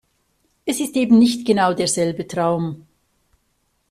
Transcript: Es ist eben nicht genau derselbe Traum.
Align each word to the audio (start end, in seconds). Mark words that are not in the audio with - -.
Es 0.65 0.79
ist 0.79 0.95
eben 0.95 1.19
nicht 1.19 1.45
genau 1.45 1.75
derselbe 1.75 2.25
Traum. 2.25 2.87